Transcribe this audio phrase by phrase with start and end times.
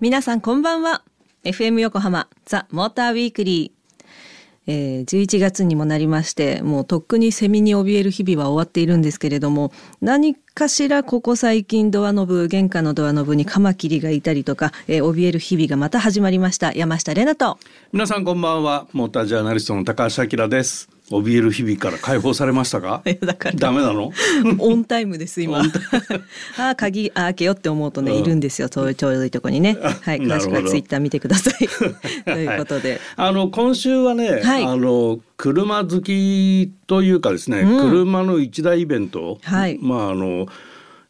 [0.00, 1.02] 皆さんこんばんは。
[1.44, 4.04] FM 横浜ザ・モーターウィークリー、
[4.66, 9.72] えー、11月にもなりましてもうとっくにセミに怯える日々は終わっているんですけれども
[10.02, 16.72] 何かしらここ最近ドアノブ玄関のドアノブにカマキリがいたりとか、えー、怯える日々がまた始まりました。
[16.72, 17.60] 山下玲奈と。
[17.92, 18.88] 皆さんこんばんは。
[18.92, 20.88] モータージャーナリストの高橋明です。
[21.10, 23.02] 怯える日々から解放されましたか？
[23.22, 24.12] だからダメなの？
[24.58, 25.62] オンタイムです今。
[26.58, 28.68] あ鍵開けよって思うとね、うん、いるんですよ。
[28.70, 29.78] そういうちょうどいいとこにね。
[29.80, 31.68] はい詳しくはツイッター見てください。
[32.24, 40.47] ということで、はい、あの今週はね、はい、あの車好きというかですね、うん、車の一大イベント、はい、まああの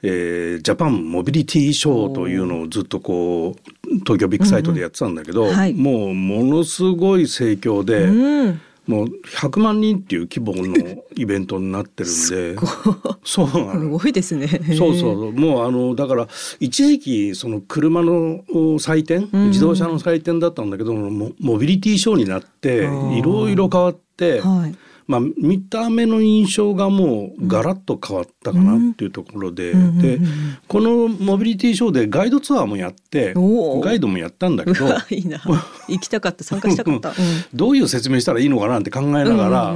[0.02, 2.14] えー、ジャパンモビリティショー。
[2.14, 12.56] というのをずっとこう東京ビッグサイトでやってたんだけど、うんうんはい、もうものすごい盛況で、うん、もう100万人っていう規模のイベントになってるんで。
[13.24, 14.48] そうすごいですね。
[14.76, 15.32] そうそう。
[15.32, 16.28] もうあのだから
[16.60, 18.42] 一時期その車の
[18.78, 24.74] 祭典、自動車の祭典だったんだけどモモビリティショーになっていろいろ変わって、はい
[25.08, 30.18] まあ、見た目の印象がもうガラッと変わったかなっていうところで、うん、で
[30.68, 34.86] このモビリティショーでガイドツアーもやってガイドもやったんだけど。
[35.08, 35.40] いいな。
[35.88, 36.44] 行きたかった。
[36.44, 37.14] 参加したかった、 うん、
[37.54, 39.74] どういう説明したらいいのかなって考えながら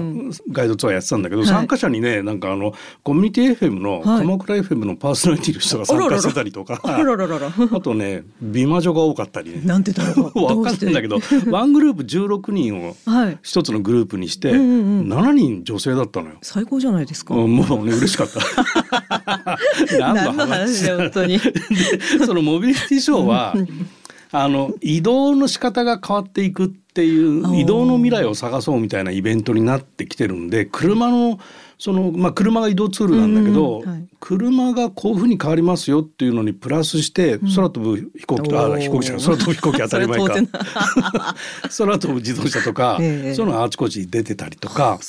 [0.51, 6.83] ガイドツアーやってたんだけど、参加者にねなんかあのコミュニティ FM の、鎌倉 FM のパーソナリティの人が参加してたりとか。
[6.85, 9.63] あとね美魔女が多かったりね。
[9.65, 12.97] なんてだろう分かんないんだけどワングループ16人を
[13.43, 16.37] 一つのグループにして、はいうんうんうん7人女性だったのよ。
[16.43, 17.35] 最高じゃないですか。
[17.35, 17.49] もう
[17.87, 19.59] ね嬉しかった。
[19.99, 20.91] 何の話？
[20.91, 21.39] 本当に。
[22.27, 23.55] そのモビリティショーは
[24.33, 31.39] あの移動の仕方が変わっていくっていう移動の未来を探そうみたいなイベントになってきてるんで車の
[31.83, 41.35] そのまあ車が移動ツールなんだけど、はい、車がこういうふうに変わりますよっていうのにプラスして空飛ぶ飛行機と、うん、あ飛行機じゃない空飛ぶ飛行機当たり前か。
[41.77, 45.01] 空飛ぶ自動車とか、えー、そういうのあちこち出てたりとか。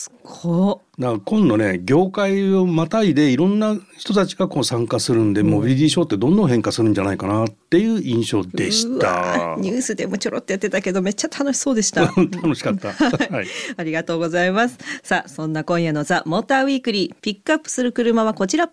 [0.99, 9.55] だから今度ね業界をまたいでいろんな人たちがこう参加するんで、うん、モビリティショーってどんどん変化するんじゃないかなっていう印象でした。
[9.57, 12.01] ニュースでもちょろっとやってたけどめっちゃ楽しそうでした。
[12.13, 14.77] 楽しかった、 はい、ありがとうございます。
[15.01, 18.69] さあそんな今夜のザ・モーターウィークリーピックアップする車はこちら。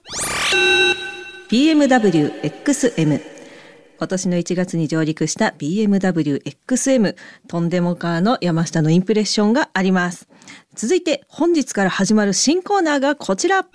[1.49, 3.21] BMW XM
[3.99, 7.17] 今年の1月に上陸した BMW XM
[7.49, 10.27] とんでもカーの山下のインプレッションがあります
[10.81, 13.67] 続いて本日から始まる新コーナーがこちら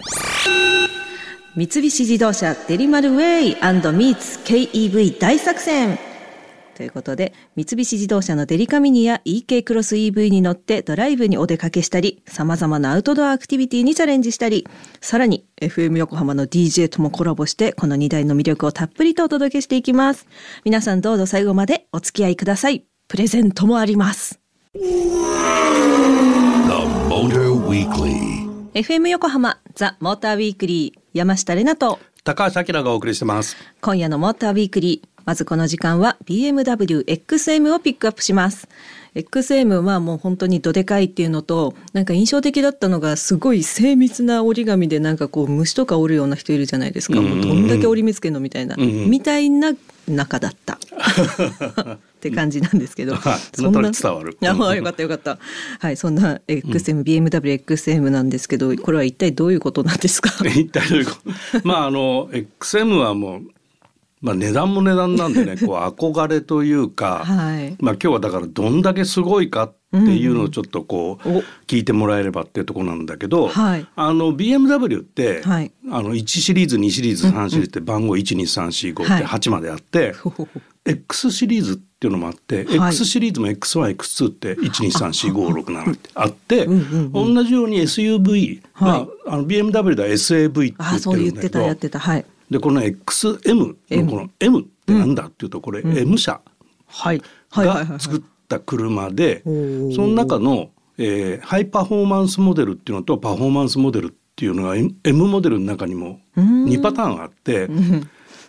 [1.56, 6.00] 三菱自動車デリマルウェイミーツ KEV 大作戦
[6.76, 14.68] ということで、三菱自動車のデリカミニや EK クロス EV に乗ってドライブにお出かけしたり、様々なアウトドアアクティビティにチャレンジしたり、
[15.00, 20.26] さらに FM 横浜の DJ ともコラボして、この2台の魅力をたっぷりとお届けしていきます。
[20.66, 22.84] 皆さんどうぞ最後までお付き合いください。
[23.08, 24.40] プレゼントもあります。
[28.74, 32.00] FM 横浜ザ・モーターウィークリー山下れなと。
[32.24, 33.58] 高橋明がお送りしてます。
[33.82, 38.70] 今夜のモーターウィークリーまずこの時間は BMW XM をピックアップします。
[39.14, 49.74] XM はもう本当にどでかいっていうのとなんか印象的だったのがすごい精密な折り紙でなんかこう虫とか折るような人いるじゃないですか、もうどんだけ折り目つけんのみたいな、みたいな
[50.08, 50.78] 中だった。
[50.78, 53.20] って感じなんですけど、うん、
[53.54, 54.38] そんな伝わる。
[54.42, 55.38] あ、よかったよかった。
[55.80, 56.98] はい、そんな XM、
[58.02, 60.30] うん、なんですけど、これは一体どういうことなんですか？
[60.48, 61.12] 一体どういうこ
[61.62, 61.68] と？
[61.68, 63.42] まああの XM はもう
[64.22, 71.30] まあ、値段も値段なんでね こう憧れというか、はい、まあ、今日はだからどんだけすごいかっていうのをちょっとこう
[71.68, 80.32] 聞いてもらえればっていうところなんだけど、はい、あの BMW って、はい、あの1シリーズ2シリーズ3シリーズって番号12345って8まであって、は
[80.88, 92.35] い、X シリーズっていうのもあって、はい、X シリーズも X1X2 って1234567ってあって同じように SUV、まあ、あの BMW では SAV って言ってるんだけど。
[92.50, 96.42] でこの XM のこの M ってなんだっていうとこれ M 社
[97.52, 104.94] が作った車でその中の、えー、ハイパフォーマンスモデルっていうのとパフォーマンスモデルっていうのが M
[105.28, 107.70] モデルの中にも2パターンあって。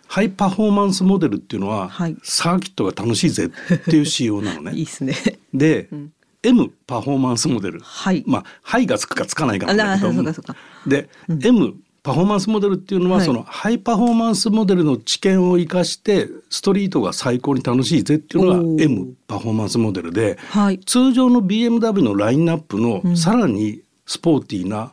[0.09, 4.71] ハイパフォーマンスモデルっていうのは、はい、サーキットが楽しいぜっていう仕様なのね。
[4.79, 5.15] いいですね。
[5.53, 6.13] で、うん、
[6.45, 10.55] M パフォーマンスモデル、はい、まあ「はい」がつくかつかないかなんだけど。
[10.87, 11.75] で、うん、M
[12.07, 24.93] パフォーマンスモデルっていうのは、はい、そのハイパフォーマンスモデルの知見を生かしてストリートが最高に楽しいぜっていうのが M パフォーマンスモデルで、はい、通常の BMW のラインナップのさらにスポーティーな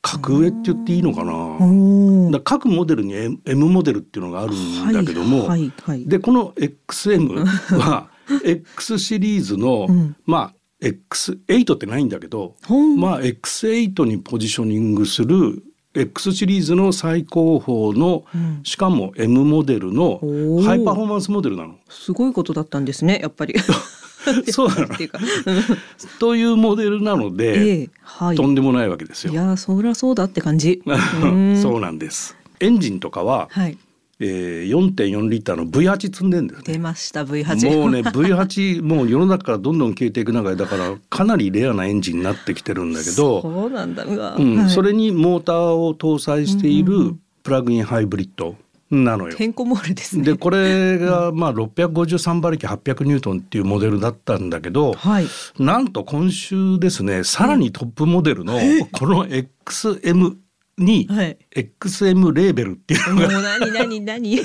[0.00, 2.40] 格上って言っていいのかな。
[2.40, 3.12] 各モデルに
[3.44, 7.44] M モデルっていうのがあるんだけども、はいはいはい、でこの XM
[7.76, 8.08] は
[8.42, 12.56] X シリーズの、うん、まあ X8 ってないんだけど、
[12.98, 15.62] まあ X8 にポジショニングする
[15.94, 20.20] X シリーズの最高峰の、うん、しかも M モデルの
[20.64, 21.76] ハイパフォーマンスモデルなの。
[21.88, 23.54] すごいことだったんですねやっぱり。
[24.50, 24.88] そうなの。
[26.18, 29.32] というモデルなので、えーはい、とんでもないわけですよ。
[29.32, 30.82] いやそりゃそうだって感じ。
[31.60, 32.36] そうなんです。
[32.60, 33.76] エンジンとかは、はい、
[34.22, 48.56] えー、4.4リッターの V8 積んでんね、出ました V8 もうね V8 もう世の中からどんどん消えていく中でだからかなりレアなエンジンになってきてるんだけどそうなんだうわ、うん、はい、それにモーターを搭載しているプラグインハイブリッド
[48.92, 49.36] なのよ。
[49.36, 50.24] てんこ盛りですね。
[50.24, 55.26] でこれがまあ653馬力800ニュートンっていうモデルだったんだけど、はい、
[55.58, 58.58] なんと今週ですねさらにトップモデルの
[58.92, 60.36] この XM
[60.78, 61.06] に
[61.54, 64.40] XM レーベルっていうのが、 はい、何何何？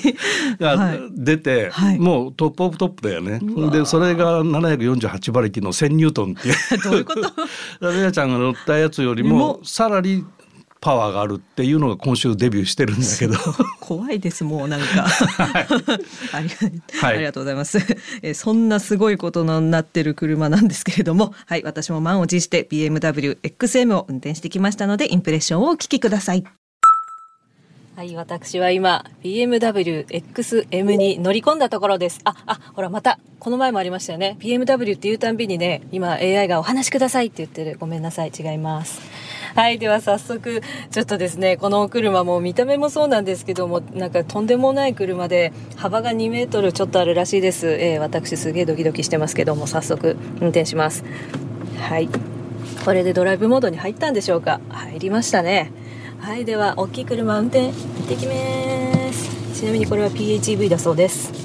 [0.60, 3.40] が出て、はい、もうトップオブトップだよね。
[3.72, 6.56] でそれが748馬力の1000ニュートンっていう。
[6.84, 7.22] どういうこと？
[7.94, 10.26] レアちゃんが乗ったやつよりもさらに
[10.82, 13.36] パワーがあるっていうのが今週デビューしてるんだけど。
[13.80, 15.04] 怖いですもうなんか。
[15.04, 15.68] はい、
[16.34, 16.50] あり
[17.02, 17.80] ありがとうございます、
[18.22, 26.44] えそんなすごいことになってる車なんですけれどもはい私も満を持して BMW XM を運転してきましたのでインプレッションをお聞きください
[27.98, 32.22] はい、私は今、BMW XM に乗り込んだところです。
[32.26, 34.38] あ、あ、ほら、また、この前もありましたよね。
[34.40, 37.76] BMW って言うたんびにね、今 AI がお話しくださいって言ってる。
[37.80, 39.02] ごめんなさい、違います。
[39.56, 40.62] はい、では早速、
[40.92, 47.68] ちょっとですね、このお車も見た目もそうなんですけども、なんかとんでもない車で、幅が2メートルちょっとあるらしいです。
[47.68, 51.04] えー、私すげえドキドキしてますけども、早速運転します。
[51.80, 52.08] はい。
[52.86, 55.72] これでドライブモードに入ったんでしょうか入りましたね。
[56.19, 57.74] はい、では大きい車運転行っ
[58.08, 58.34] てきま
[59.14, 59.60] す。
[59.60, 61.38] ちなみにこれは PHEV だそうです、は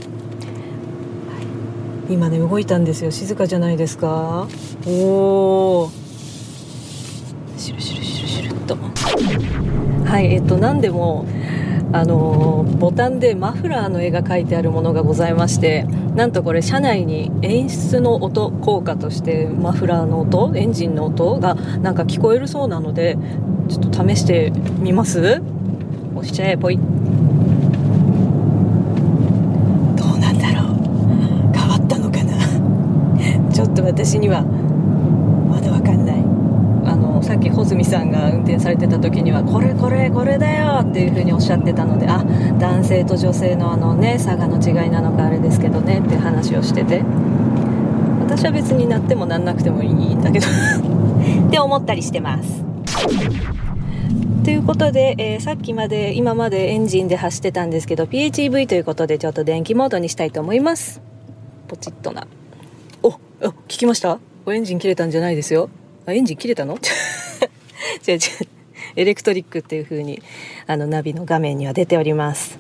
[2.11, 3.11] い、今ね動いたんですよ。
[3.11, 4.47] 静かじゃないですか。
[4.87, 4.91] お
[5.85, 5.91] お
[7.57, 8.77] シュルシュルシュルシュルっと。
[10.11, 11.27] はいえっと何でも
[11.95, 15.83] あのボタンでマフラーの絵が描いてあるものがございまして
[16.15, 23.19] なんとこれ車内に演出の音効果としてマフラーの音エンジンの音がなんか聞こえるそうなので
[23.69, 25.43] ちょっと試してみます？
[26.15, 26.77] 押しちゃえぽい。
[26.77, 26.87] どう
[30.19, 30.77] なんだろう。
[31.55, 32.33] 変わったのかな。
[33.53, 36.17] ちょっと私にはまだわかんない
[36.85, 42.25] あのさっき穂積さんが運転されてた時にはこれこれこれだよっていう風におっしゃってたのであ
[42.59, 47.03] 男性と女性のあのね差がの違いなのかあれですけどねって話をしてて
[48.21, 50.47] 私は別になってもなんなくてもいいんだけど
[51.49, 52.65] って思ったりしてます
[54.45, 61.01] ということで、えー、さっきまで、今までエンジンで走ってたんですけど、PHEV ということで、ちょっと電気モードにしたいと思います。
[61.69, 62.27] ポチッとな。
[63.05, 63.13] お、お、
[63.69, 64.19] 聞きました？
[64.49, 65.71] エンジン切れたんじゃないですよ。
[66.07, 66.77] あ、エンジン切れたの？
[68.07, 68.21] 違う違う。
[68.97, 70.23] エレクトリックっていう風に、
[70.67, 72.59] あの、ナビの画面には出ております。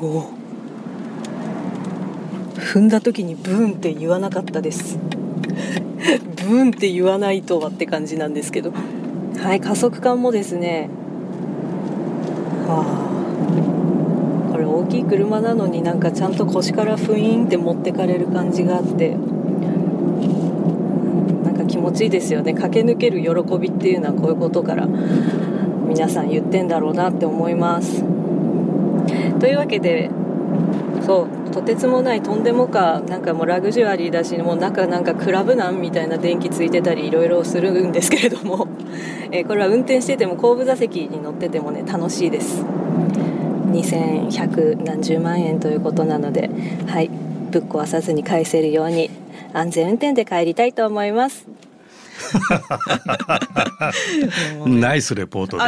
[0.00, 0.26] お
[2.56, 4.98] 踏んだ時にブーンって言わなかったです。
[6.48, 8.72] ブーンって言わないとはって感じなんですけど。
[9.44, 10.88] はい加速感もですね
[12.66, 12.82] は
[14.48, 19.18] あこれ大きい車なのになんかちゃんと腰からフイーンって持ってかれる感じがあって
[21.84, 22.54] 持ちいいですよね。
[22.54, 28.04] 駆け抜ける喜びっていうのはこういうことから皆さん言ってんだろうなって思います。
[29.38, 30.10] というわけで
[31.02, 38.66] そうとてつもないとんでもかなんかもうラグジュアリーだしもう中なんかクラブなんみたいな電気ついてたりいろいろするんですけれども、
[39.30, 42.62] え、これは運転してても後部座席に乗っててもね楽しいです。
[42.62, 46.50] 2100何十万円ということなので
[46.86, 47.10] はい
[47.50, 49.10] ぶっ壊さずに返せるように
[49.52, 51.53] 安全運転で帰りたいと思います。
[54.66, 55.64] ナイスレポートで。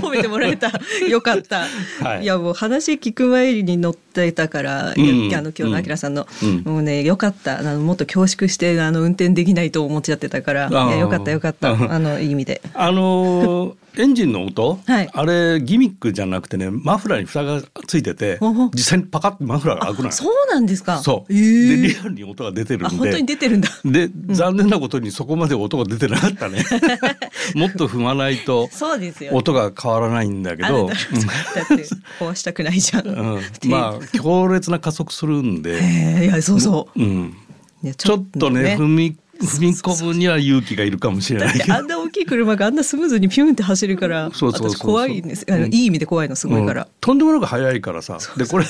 [0.00, 0.70] 褒めてもらえた。
[1.08, 1.66] よかった、
[2.02, 7.58] はい、いやもう話聞く前に乗ってたから、うん、あの今日のあきらさんの、うん、もうねよかった。
[7.58, 10.64] あのもっと恐縮してあの運転できないと思っちゃってたから。
[10.98, 11.70] よかったよかった。
[11.70, 12.60] あのいい意味で。
[12.74, 18.38] あのーエンジンの音、はい、あれギミックじゃなくてねマフラーに蓋がついてて
[18.74, 20.98] 実際にパカッてマフラーが開くのそうなんですか？
[20.98, 22.96] そう、えー、でリアルに音が出てるんで。
[22.96, 23.68] 本当に出てるんだ。
[23.84, 26.64] で、残念なことにそこまで音が出てなかったね。
[27.54, 28.68] もっと踏まないと
[29.32, 30.88] 音が変わらないんだけど。
[30.90, 30.96] だっ
[31.76, 31.86] て
[32.18, 36.24] 壊したくないじゃん、うん、まあ強烈な加速するんで。
[36.24, 37.34] いやそうそう、うん。
[37.96, 45.46] ちょっとね、ね、踏み踏み込むには勇気がいるかもしれないあんな大きい車があんなスムーズにピュンって走るからそうそうそう怖いんです。
[45.48, 48.18] あの、いい意味で怖いのすごいから、うん、とんでもなく速いからさ。
[48.36, 48.64] でこれ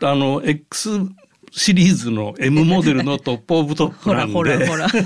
[0.00, 1.00] あの X
[1.50, 4.32] シリーズの M モデルの トップオブトップなんで。
[4.32, 4.96] ほらほらほ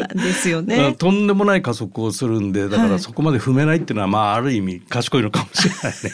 [0.00, 0.08] ら。
[0.14, 0.94] ですよね。
[0.98, 6.12] とんでもない加速をするんでだからそこまで踏めないっていうのは、まあある意味賢いのかもしれないね。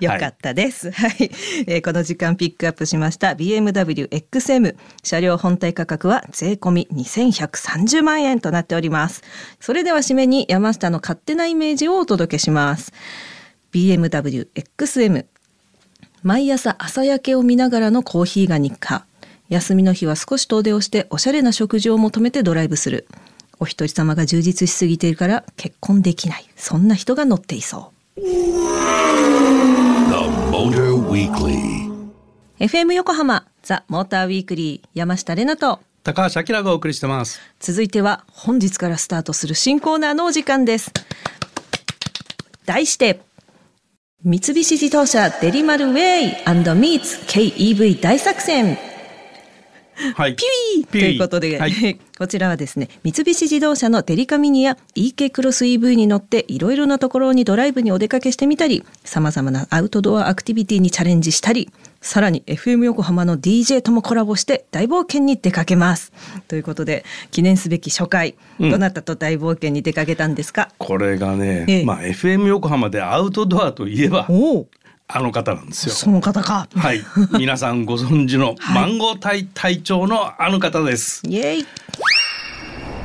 [0.14, 0.90] よかったです。
[0.90, 1.30] はい、
[1.66, 9.22] えー、この時間ピックアップしました BMW XM 車両本体価格は税込み2130万円となっております。
[9.60, 12.92] それでは締めに山下の勝手なイメージをお届けします。
[13.72, 15.26] BMW XM
[16.22, 19.04] 毎朝朝焼けを見ながらのコーヒーが日課。
[19.48, 23.06] 休みの日は少し遠出をしておしゃれな食事を求めてドライブする。
[23.60, 26.48] お一人様が充実しすぎているから結婚できない。
[26.56, 28.20] そんな人が乗っていそう。
[32.58, 35.80] FM 横浜ザ・モーターウィークリー山下れなと。
[36.02, 37.40] 高橋明がお送りしてます。
[37.60, 40.92] 続いては本日からスタートする新コーナーのお時間です。
[42.66, 43.20] 題して
[44.24, 46.22] 三菱自動車デリマルウェイ
[46.74, 48.76] ミーツ KEV 大作戦。
[50.16, 50.86] はい、ピー！
[50.90, 51.72] ということで、はい、
[52.18, 61.70] こちらはですね三菱自動車のデリカミニや EK クロス EV に乗っていろいろなところにドライブにお出かけしてみたりさまざまなアウトドアアクティビティにチャレンジしたり
[62.00, 66.12] さらに FM 横浜の DJ ともコラボして大冒険に出かけます
[66.46, 70.68] ということで記念すべき初回、うん、どなたと大冒険に出かけたんですか？
[70.78, 74.28] これがね、ええ、まあ FM 横浜でアウトドアといえば
[75.08, 75.94] あの方なんですよ。
[75.94, 76.68] その方か。
[76.74, 77.02] はい、
[77.38, 81.22] 皆さんご存知の マンゴー隊隊長のあの方です。
[81.26, 81.66] イエイ。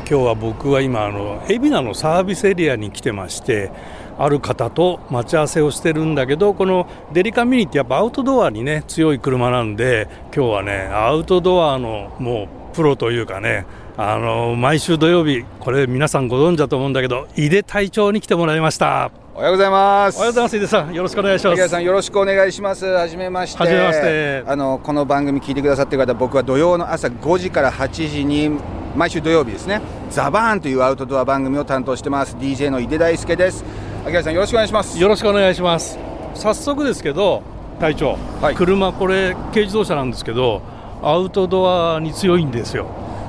[0.09, 3.71] 今日は僕は今あの海老名のサービスエリアに来てまして。
[4.17, 13.65] ある方と待ち合わせをしてるんだけどこのデリカミニってやっぱアウトドアにね強い車なんで今日はねアウトドアのもうプロというかね
[13.97, 20.17] あの毎週土曜日これ皆さんご存知だと思うんだけど井出隊長に来てもらいましたおはようございます。
[20.17, 20.57] おはようございます。
[20.57, 21.67] 井出さん、よろしくお願いします。
[21.67, 22.85] さん、よろしくお願いします。
[22.85, 23.59] はじめまして。
[23.59, 24.43] はじめまして。
[24.45, 28.51] あの、この番組聞いてくださってる方、僕は土曜の朝5時から8時に、
[28.95, 29.81] 毎週土曜日ですね。
[30.11, 32.37] ザバーンというアウトドア番組を担当してます。
[32.39, 33.65] DJ の井出大輔です。
[34.05, 34.99] 秋さん、よろしくお願いします。
[34.99, 35.97] よろしくお願いします。
[36.35, 37.41] 早速ですけど、
[37.79, 40.61] 隊長、はい、車これ軽自動車なんですけど、
[41.01, 42.87] アウトドアに強いんですよ。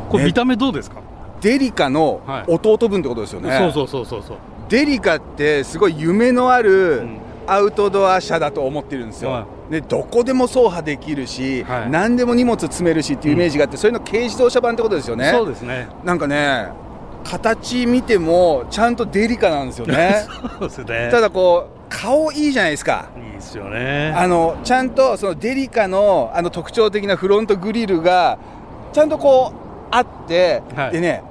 [0.08, 0.96] これ見た目どうですか？
[1.40, 3.56] デリカの弟分ってことですよね。
[3.56, 4.36] そうそうそうそうそう。
[4.68, 7.06] デリカってすごい夢のある
[7.46, 16.68] アウトドア車だと思ってるんですよ、はい、でどこでも走破できるし、はい、何でも荷物詰めるしっていうイメージがあって、うん、それの軽自動車版ってことですよねそうですねなんかね
[17.24, 20.26] 形見てもちゃんとデリカなんですよね。
[20.60, 21.08] そうですね。
[21.10, 23.06] ただこう顔いいじゃないですか。
[23.16, 24.14] いいですよね。
[24.16, 28.38] あのちゃんとそのデリカのあの特徴的なフロントグリルが
[28.92, 31.22] ちゃんとこうあって、はい、でね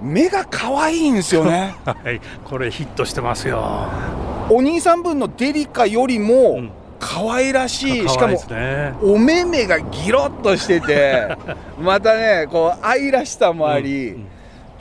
[0.00, 1.74] 目が可愛いんですよね。
[1.84, 2.20] はい。
[2.44, 3.86] これヒットしてますよ。
[4.50, 6.60] お兄さん分のデリカよりも
[7.02, 11.36] 可愛らしい、うん、しかも、ね、お目目がギロッとしてて
[11.80, 14.26] またねこう愛らしさもあり、うんうん、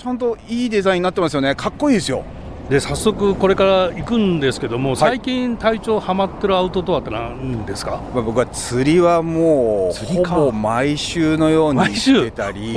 [0.02, 1.54] ちゃんといいデザインになってますよね。
[1.54, 2.24] かっこいいですよ。
[2.72, 12.74] で早速これから行くんですけども、最近体調はまってるアウトドアって何ですか、まあ、僕は釣りはもうほぼ毎週のようにしてたり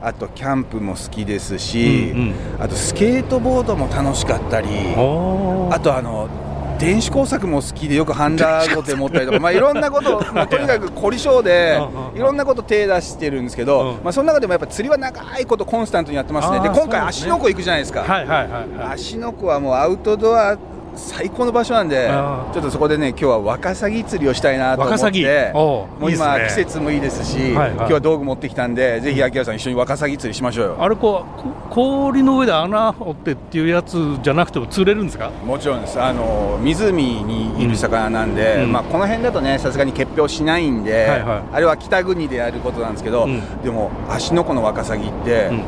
[0.00, 6.30] あとキャンプも好きですし、うんうん、あとスケートボードも楽しかったりあとあの
[6.80, 11.78] 電子工作も好きでよくハンダゴテ持ったりとか、 まあ、いろんなことまあ、とにかく凝り性で
[12.14, 16.60] いろんなこと手出してるんですけど、まあ、その中でもやっぱ釣りは長いことコンスタントにやってますね。
[16.60, 18.02] で今回芦ノ湖行くじゃないですか、
[18.90, 20.56] 芦ノ湖はもうアウトドア
[21.00, 22.08] 最高の場所なんで、
[22.52, 30.76] ちょっとそこでね、今日はワカサギ釣りをしたいなと思って、もう今、季節もいいですし、今日は道具持ってきたんで、ぜひ、秋葉さん、一緒にワカサギ釣りしましょうよ。
[30.78, 35.30] あれこう、氷の上で穴掘ってっていうやつじゃなくても釣れるんですか？
[35.44, 45.62] もちろんです、あの湖にいる魚なんで、うん、まあ、この辺だとね、さすがに結氷しないんで、はいはい、あれは北国でやることなんですけど、うん、でも、芦ノ湖のワカサギって、うん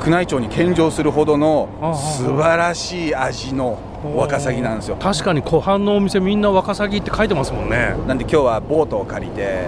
[0.00, 1.68] 宮内庁に献上するほどの
[2.16, 3.78] 素晴らしい味の
[4.16, 4.96] ワカサギなんですよ。
[4.96, 7.94] 確かに湖畔のお店みんなワカサギって書いてますもんね。
[8.06, 9.66] なんで今日はボートを借りて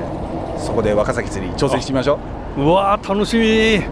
[0.59, 2.19] そこでワカサギ釣り挑戦してみましょ
[2.57, 2.63] う。
[2.63, 3.83] うわ楽しみ。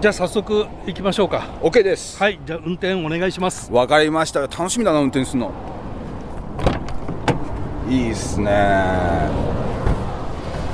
[0.00, 1.46] じゃあ早速行きましょうか。
[1.62, 2.18] OK です。
[2.18, 3.72] はいじゃあ運転お願いします。
[3.72, 4.40] わかりました。
[4.42, 5.52] 楽しみだな運転するの。
[7.88, 9.30] いいっすね。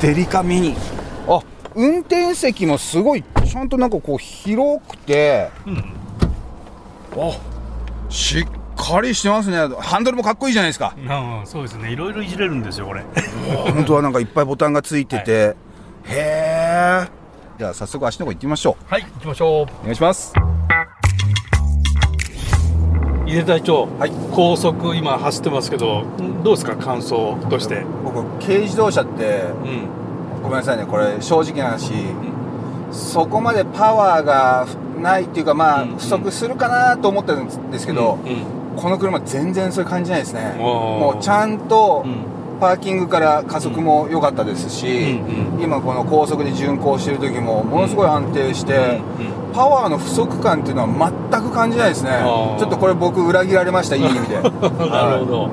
[0.01, 0.75] デリカミニ。
[1.29, 1.41] あ
[1.75, 5.79] 運転席もすごいちゃんとなんかこう広くて、うん、
[7.17, 7.33] あ
[8.11, 8.45] しっ
[8.77, 9.57] かりしてますね。
[9.81, 10.95] ハンドルもかっこいいじゃないですか。
[11.09, 11.91] あそうですね。
[11.91, 13.03] いろいろいじれるんですよこれ。
[13.73, 15.57] 本当はなんかいっぱいボタンがついてて、はい、へ
[16.11, 17.09] え
[17.59, 18.85] じゃあ早速足の方行ってみましょう。
[18.93, 19.51] はい行きましょう。
[19.81, 20.35] お願いします。
[23.27, 26.05] 井出隊長、はい、高速今走ってますけど
[26.43, 27.85] どうですか感想として？
[28.05, 30.87] 僕軽自動車って、うん、ごめんなさいね。
[30.87, 32.28] これ正直な話、うん、
[32.91, 34.67] そこまでパワーが
[35.01, 38.19] ないっていうかまあ、不足するかなと思ってるんですけど、
[38.77, 40.55] この車全然そういう感じないですね。
[40.59, 42.05] もうちゃんと、
[42.61, 45.21] パーキングから加速も良かったですし、
[45.61, 49.01] 今この高速で巡航してる時もものすごい安定して、
[49.55, 52.11] パワーの不足感っていうのは全く感じないですね。
[52.59, 54.41] ちょっとこれ僕裏切られましたいい意味で。
[54.91, 55.49] なるほど、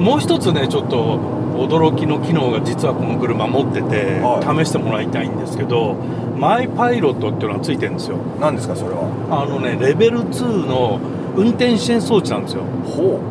[0.00, 1.18] もう一つねちょっと
[1.58, 5.96] 驚きの機能が実はこの車持ってて、はい、試してもらいたいんですけど
[6.40, 8.16] マイパイロットっていうのがついてるんですよ。
[8.40, 9.04] 何ですかそれは？
[9.30, 10.98] あのねレベル2の
[11.36, 12.64] 運転支援装置なんですよ。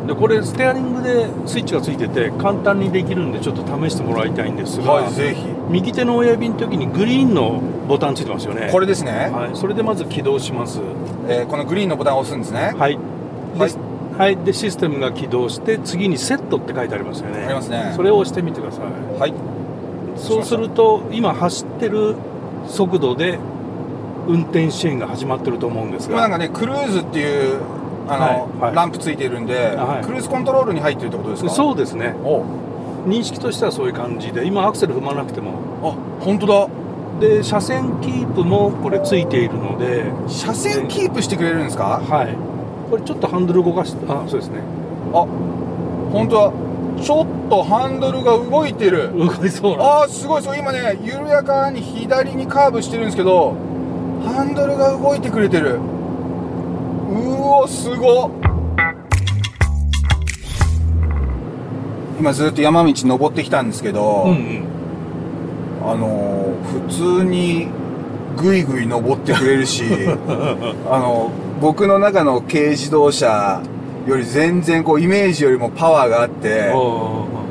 [0.06, 5.44] でこれステアリングでスイッチがついてて簡単にできるんでちょっと試してもらいたいんですが、はい、ぜひ。
[5.68, 8.68] 右手の親指の時にグリーンのボタンついてますよね。
[8.70, 9.10] これですね。
[9.32, 10.80] はいそれでまず起動します、
[11.28, 12.74] えー、このグリーンのボタンを押すんですね。
[12.78, 12.96] はい。
[13.58, 13.70] はい、
[14.16, 17.44] はい、でシステムが起動して次にセットって書いてありますよね。
[17.44, 17.92] ありますね。
[17.96, 19.18] それを押してみてください。
[19.18, 19.34] はい。
[20.16, 22.14] そうすると今走ってる
[22.66, 23.38] 速度で
[24.28, 26.20] 運転支援が始まってると思うんですが。
[26.20, 27.60] なんかねクルーズっていう
[28.08, 31.50] あの、はい、ランプついてるんで、はい、クルーズコントロールに入ってるってことですか？
[31.50, 32.14] そうですね。
[33.06, 35.52] 認識としてはそういう感じで今アクセル踏まなくても。
[35.82, 36.68] あ本当だ。
[37.20, 40.04] で車線キープもこれついているので。
[40.26, 42.00] 車線キープしてくれるんですか？
[42.00, 42.36] はい。
[42.90, 44.60] これちょっとハンドル動かしてあそうですね。
[45.12, 45.26] あ
[46.12, 46.52] 本当だ
[47.02, 49.10] ちょっとハンドルが動いてる。
[49.16, 53.56] 動いそうああすごいそう今ね緩やかに左にカーブしてるんですけど
[54.24, 55.76] ハンドルが動いてくれてる。
[55.76, 58.30] うおすご
[62.18, 64.68] 今ずっと山道登ってきたんですけど、うんうん、
[65.82, 66.54] あの
[66.88, 67.68] 普通に
[68.36, 69.84] ぐいぐい登ってくれるし
[70.90, 71.30] あの
[71.60, 73.62] 僕の中の軽自動車
[74.06, 76.72] より全然こうイメージよりもパワーがあって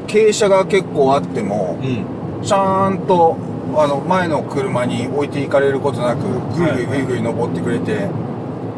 [0.08, 3.38] 傾斜が結構あっても、うん、ちゃんと
[3.76, 6.24] あの前の車に置いていかれることなく
[6.58, 7.06] ぐいぐいぐい。
[7.06, 8.10] ぐい登ってくれて、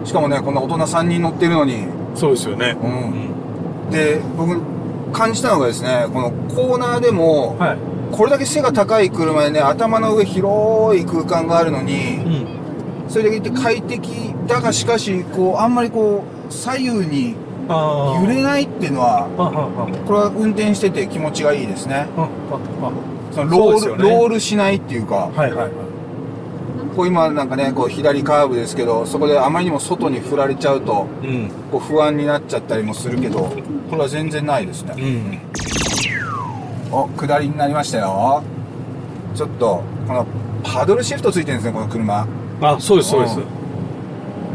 [0.03, 1.85] しかもねこんな大人3人乗ってるのに。
[2.15, 2.75] そうですよね。
[2.81, 4.59] うん、で僕
[5.11, 7.77] 感じたのがですねこのコーナーでも、はい、
[8.11, 12.15] これだけ背が高い車でね頭の上広い空間があるのに、
[13.05, 17.35] うん、それだけいて快適だがしかしこうあんまりこう左右に
[18.21, 19.27] 揺れないっていうのは
[20.05, 22.07] これは運転してて気持ちがいいですね。
[23.31, 25.71] そのロール、ね、ロールしないっていうか、はいはいはい。
[26.95, 33.53] こう今なんかねこう左カーブですけどそこであまりにも外に振られちゃうと、うん、こう不安になっちゃったりもするけど
[33.89, 35.39] これは全然ないですね、うん、
[36.91, 38.43] お下りになりましたよ。
[39.33, 40.27] ちょっとこの
[40.63, 42.27] パドルシフトついてるんですねこの車。
[42.61, 43.45] あそうですそうです、うん、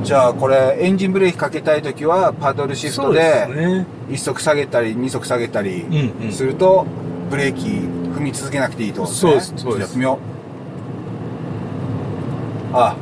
[0.06, 3.48] じゃあこれエンジンブレーキかけたい時はパドルシフトで
[4.08, 5.84] 1速下げたり2速下げたり
[6.30, 6.86] すると
[7.28, 10.18] ブレーキ踏み続けなくていいと、ね、そうですそうですやっ
[12.72, 12.96] あ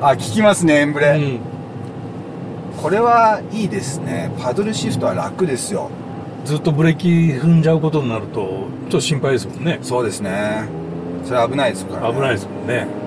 [0.00, 4.32] あ聞きますねエンブレ、うん、これはいいですね。
[4.38, 5.90] パドルシフトは楽ですよ。
[6.44, 9.80] ずっとブレーキ踏んじゃうことになるとちょっと心配ですもんね。
[9.82, 10.68] そうですね。
[11.24, 13.03] それ危ないですから、ね、危ないですもんね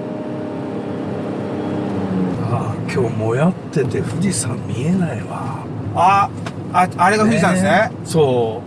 [2.92, 5.66] 今日もやってて富士山見えないわ。
[5.96, 6.30] あ
[6.74, 8.62] ああれが富士山ですね、ね、そ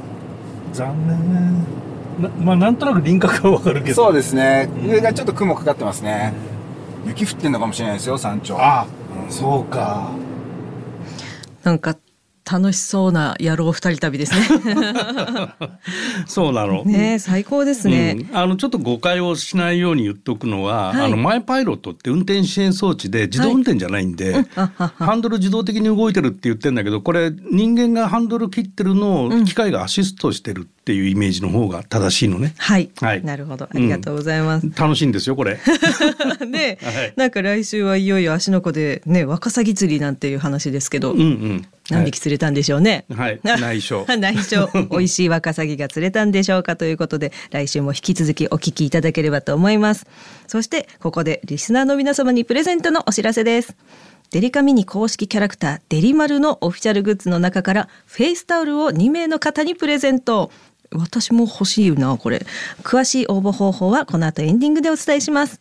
[0.73, 0.77] う。
[0.77, 1.61] 残念。
[2.23, 3.95] なまあなんとなく輪郭はわかるけど。
[3.95, 6.35] そうですね、上がちょっと雲かかってますね、
[7.05, 7.09] うん。
[7.11, 8.57] 雪降ってんのかもしれないですよ山頂。
[8.59, 8.87] あ、
[9.25, 10.11] うん、そうか。
[11.63, 11.97] なんか
[12.51, 14.41] 楽しそうな野郎二人旅ですね
[16.27, 16.85] そうなの。
[16.85, 32.55] ね最高ですね、うん、あのちょっと誤解をしないように言っとくのは、はい、あのマイパイロットって運転支援装置で自動運転じゃないんで、はい、ハンドル自動的に動いてるって言ってんだけどこれ人間がハンドル切ってるのを機械がアシストしてるっていうイメージの方が正しいのね。
[32.57, 32.91] はい。
[33.01, 33.23] はい。
[33.23, 33.67] なるほど。
[33.67, 34.67] ありがとうございます。
[34.67, 35.59] うん、楽しいんですよ、これ。
[36.51, 41.13] で、はい、なんか来週はいよいよ芦ノ湖でね、ワカサギ釣りなんていう話ですけど。
[41.13, 41.67] うんうん。
[41.90, 43.05] 何匹釣れたんでしょうね。
[43.14, 43.40] はい。
[43.44, 44.07] 内緒。
[44.09, 44.68] 内緒。
[44.90, 50.07] 美味しいワカサギが釣れたんでしょうかということで、来週も引き続きお聞きいただければと思います。
[50.46, 53.74] そして、ここでリスナーの皆様にプレゼントのお知らせです。
[54.31, 60.50] デリカミニ公式キャラクターデリマルのオフィシャルグッズの中からフェイスタオルを2名の方にプレゼント。
[60.92, 62.44] 私も欲しいなこれ
[62.83, 65.61] 詳しい応募方法はこの後エンディングでお伝えします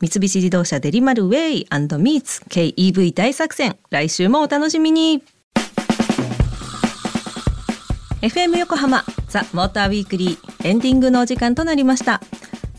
[0.00, 1.66] 三菱自動車デリマルウェイ
[1.98, 5.22] ミーツ KEV 大作戦来週もお楽しみに
[8.20, 12.20] FM 横浜ザ・モーターウィークリーエンディングのお時間となりました。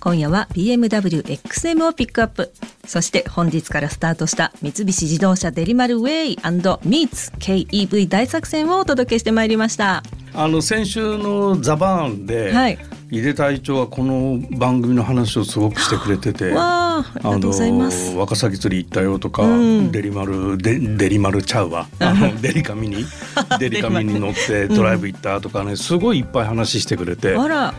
[0.01, 2.51] 今夜は BMW XM をピックアップ。
[2.85, 10.03] そして本日からスタートした三菱自動車デリマルウェイミーツ KEV 大作戦をお届けしてまいりました。
[10.33, 12.77] あの先週のザバーンで、はい。
[13.09, 16.51] 井出隊長はこの番組の話をすごくしてくれてて
[17.23, 23.05] あの若崎釣り行ったよとか、うん、デリマルデデリマルちゃうわあのデリカミに
[23.59, 27.33] デリカミに乗ってドライブ行ったとかね、すごいいっぱい話してくれて。
[27.33, 27.73] だから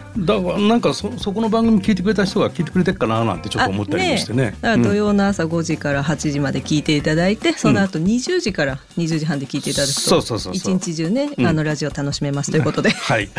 [0.58, 4.54] なんかそそこの番組聞いてくれた人が聞いてくれてるかななんてちょっと思ったりもしてね。
[4.62, 4.76] ね。
[4.78, 13.30] 土曜の朝5時から8時まで聞いていただいて、その後20時から20時半で聞いていただくと、そうそうそう一日中ね、あのラジオ楽しめますということで、はい、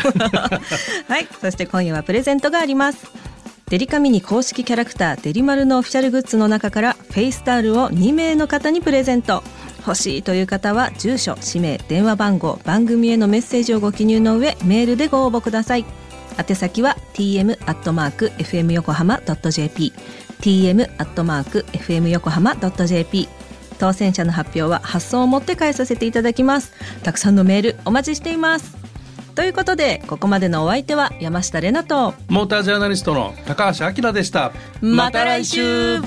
[1.08, 3.31] はい、そして今今夜はプレゼントがあります
[3.72, 9.42] デリカミニ公式キャラクターデリマルのオフィシャルグッズの中からフェイスタオルを2名の方にプレゼント。
[9.78, 15.86] 欲しいという方は住所氏名電話番号番組へのメッセージをご記入の上メールでご応募ください。
[16.36, 19.94] 宛先は tm アットマーク fm 横浜 .jp
[20.42, 23.26] tm アットマーク fm 横浜 .jp
[23.78, 26.74] 当選者の発表は発送をもって代えさせていただきます。
[27.04, 28.81] たくさんのメールお待ちしています。
[29.34, 34.52] ということでここまでのお相手は山下れなとモータージャーナリストの高橋明でした。
[34.80, 36.00] また来週